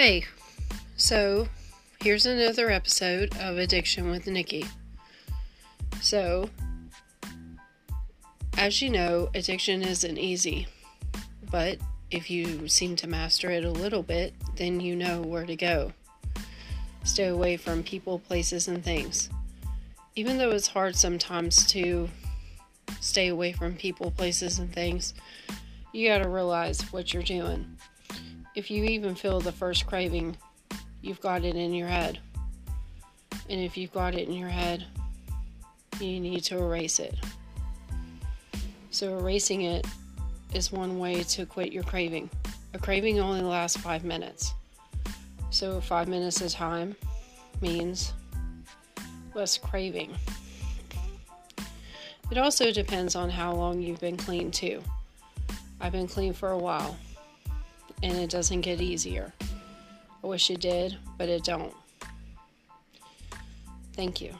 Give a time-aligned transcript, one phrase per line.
[0.00, 0.26] Hey,
[0.96, 1.48] so
[2.00, 4.64] here's another episode of Addiction with Nikki.
[6.00, 6.48] So,
[8.56, 10.68] as you know, addiction isn't easy,
[11.50, 11.78] but
[12.12, 15.92] if you seem to master it a little bit, then you know where to go.
[17.02, 19.28] Stay away from people, places, and things.
[20.14, 22.08] Even though it's hard sometimes to
[23.00, 25.12] stay away from people, places, and things,
[25.92, 27.76] you gotta realize what you're doing
[28.58, 30.36] if you even feel the first craving,
[31.00, 32.18] you've got it in your head.
[33.48, 34.84] And if you've got it in your head,
[36.00, 37.14] you need to erase it.
[38.90, 39.86] So, erasing it
[40.54, 42.28] is one way to quit your craving.
[42.74, 44.54] A craving only lasts five minutes.
[45.50, 46.96] So, five minutes of time
[47.60, 48.12] means
[49.36, 50.16] less craving.
[52.32, 54.82] It also depends on how long you've been clean, too.
[55.80, 56.96] I've been clean for a while
[58.02, 59.32] and it doesn't get easier.
[60.22, 61.74] I wish it did, but it don't.
[63.92, 64.34] Thank you.